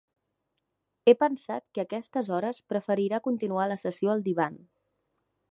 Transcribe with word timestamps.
He 1.05 1.13
pensat 1.23 1.63
que 1.75 1.83
a 1.83 1.85
aquestes 1.89 2.33
hores 2.39 2.63
preferirà 2.73 3.21
continuar 3.29 3.69
la 3.75 3.79
sessió 3.83 4.17
al 4.17 4.27
divan. 4.31 4.61